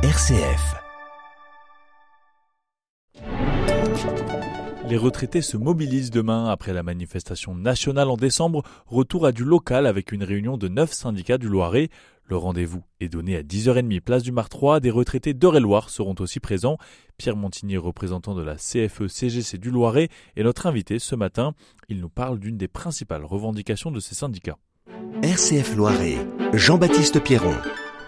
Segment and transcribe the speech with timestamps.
[0.00, 0.76] RCF.
[4.88, 8.62] Les retraités se mobilisent demain après la manifestation nationale en décembre.
[8.86, 11.88] Retour à du local avec une réunion de neuf syndicats du Loiret.
[12.26, 14.78] Le rendez-vous est donné à 10h30 place du Mar 3.
[14.78, 16.78] Des retraités d'Eure-et-Loire seront aussi présents.
[17.16, 21.54] Pierre Montigny, représentant de la CFE-CGC du Loiret, est notre invité ce matin.
[21.88, 24.58] Il nous parle d'une des principales revendications de ces syndicats.
[25.24, 26.18] RCF Loiret,
[26.52, 27.56] Jean-Baptiste Pierron.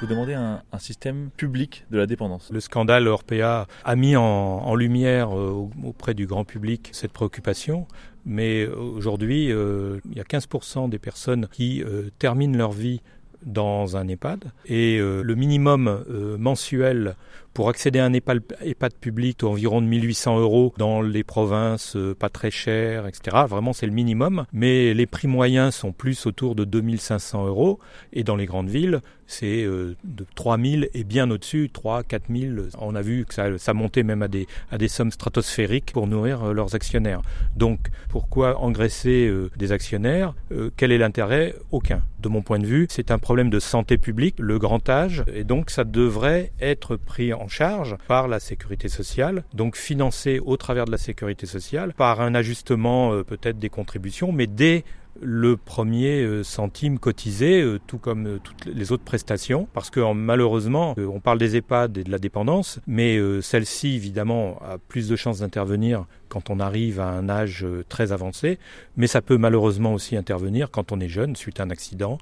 [0.00, 2.50] Vous demandez un, système public de la dépendance.
[2.52, 7.86] Le scandale Orpea a mis en, lumière euh, auprès du grand public cette préoccupation,
[8.26, 13.00] mais aujourd'hui, euh, il y a 15% des personnes qui euh, terminent leur vie
[13.46, 17.16] dans un EHPAD et euh, le minimum euh, mensuel
[17.56, 22.28] pour accéder à un EHPAD, public environ de 1800 euros dans les provinces euh, pas
[22.28, 23.44] très chères, etc.
[23.48, 27.80] Vraiment c'est le minimum, mais les prix moyens sont plus autour de 2500 euros
[28.12, 32.68] et dans les grandes villes c'est euh, de 3000 et bien au-dessus, 3 4000.
[32.78, 36.06] On a vu que ça, ça montait même à des, à des sommes stratosphériques pour
[36.06, 37.22] nourrir euh, leurs actionnaires.
[37.56, 40.34] Donc pourquoi engraisser des actionnaires?
[40.76, 41.54] Quel est l'intérêt?
[41.72, 42.02] Aucun.
[42.20, 45.44] De mon point de vue, c'est un problème de santé publique, le grand âge, et
[45.44, 50.84] donc ça devrait être pris en charge par la sécurité sociale, donc financé au travers
[50.84, 54.84] de la sécurité sociale, par un ajustement euh, peut-être des contributions, mais dès
[55.20, 60.00] le premier euh, centime cotisé, euh, tout comme euh, toutes les autres prestations, parce que
[60.12, 65.16] malheureusement, on parle des EHPAD et de la dépendance, mais celle-ci, évidemment, a plus de
[65.16, 68.58] chances d'intervenir quand on arrive à un âge très avancé,
[68.96, 72.18] mais ça peut malheureusement aussi intervenir quand on est jeune, suite à un accident,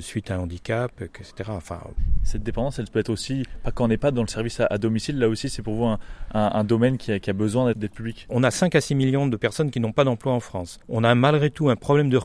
[0.00, 1.32] suite à un handicap, etc.
[1.48, 1.80] Enfin,
[2.24, 5.18] Cette dépendance, elle peut être aussi, pas n'est pas dans le service à, à, domicile,
[5.18, 5.98] là aussi c'est pour vous un,
[6.34, 8.26] un, un domaine qui a, qui a besoin d'être public.
[8.28, 10.78] On a 5 à 6 millions de personnes qui n'ont pas d'emploi en France.
[10.88, 12.18] On a malgré tout un problème de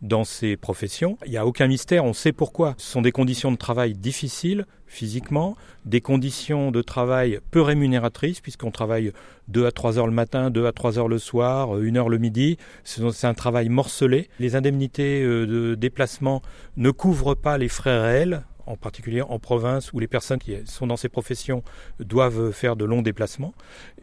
[0.00, 1.16] dans ces professions.
[1.24, 2.74] Il n'y a aucun mystère, on sait pourquoi.
[2.76, 5.56] Ce sont des conditions de travail difficiles physiquement,
[5.86, 9.12] des conditions de travail peu rémunératrices puisqu'on travaille
[9.48, 12.18] 2 à 3 heures le matin, 2 à 3 heures le soir, 1 heure le
[12.18, 12.58] midi.
[12.84, 14.28] C'est un travail morcelé.
[14.38, 16.42] Les indemnités de déplacement
[16.76, 20.86] ne couvrent pas les frais réels en particulier en province où les personnes qui sont
[20.86, 21.62] dans ces professions
[22.00, 23.54] doivent faire de longs déplacements.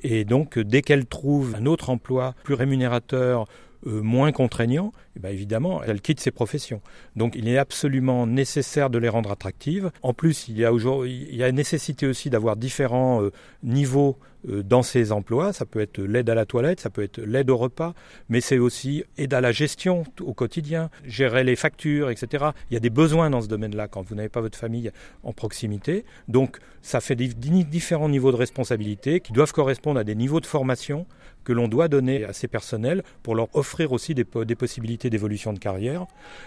[0.04, 3.46] Et donc, dès qu'elles trouvent un autre emploi plus rémunérateur,
[3.88, 6.82] euh, moins contraignant, eh bien évidemment, elles quittent ces professions.
[7.16, 9.92] Donc il est absolument nécessaire de les rendre attractives.
[10.02, 13.32] En plus, il y a, il y a nécessité aussi d'avoir différents euh,
[13.64, 15.54] niveaux dans ces emplois.
[15.54, 17.94] Ça peut être l'aide à la toilette, ça peut être l'aide au repas,
[18.30, 22.46] mais c'est aussi aide à la gestion au quotidien, gérer les factures, etc.
[22.70, 24.92] Il y a des besoins dans ce domaine-là quand vous n'avez pas votre famille
[25.24, 26.06] en proximité.
[26.28, 31.06] Donc ça fait différents niveaux de responsabilité qui doivent correspondre à des niveaux de formation
[31.44, 35.60] que l'on doit donner à ces personnels pour leur offrir aussi des, possibilités d'évolution de
[35.60, 36.06] carrière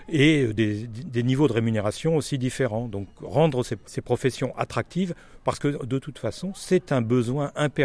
[0.09, 2.89] et euh, des, des, niveaux de rémunération aussi différents.
[2.89, 5.15] Donc rendre ces, ces professions attractives
[5.45, 7.82] parce que de toute façon c'est un besoin impératif.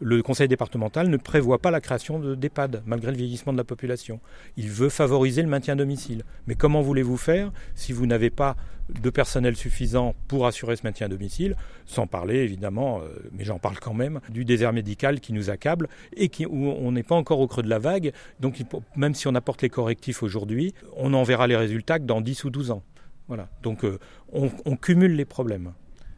[0.00, 4.20] Le conseil départemental ne prévoit pas la création d'EHPAD malgré le vieillissement de la population.
[4.56, 6.24] Il veut favoriser le maintien à domicile.
[6.46, 8.56] Mais comment voulez-vous faire si vous n'avez pas
[8.88, 13.58] de personnel suffisant pour assurer ce maintien à domicile, sans parler évidemment, euh, mais j'en
[13.58, 17.14] parle quand même, du désert médical qui nous accable et qui, où on n'est pas
[17.14, 18.12] encore au creux de la vague.
[18.40, 18.62] Donc
[18.96, 22.44] même si on apporte les correctifs aujourd'hui, on en verra les résultats que dans 10
[22.44, 22.82] ou 12 ans.
[23.28, 23.48] Voilà.
[23.62, 23.98] Donc euh,
[24.32, 25.72] on, on cumule les problèmes.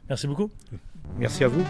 [0.08, 0.50] Merci beaucoup.
[1.18, 1.64] Merci à vous.